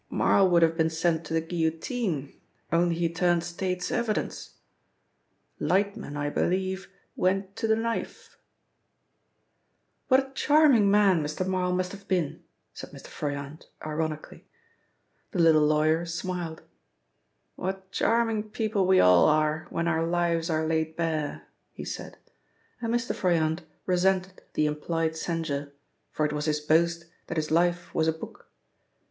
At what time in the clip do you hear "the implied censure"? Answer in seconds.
24.55-25.73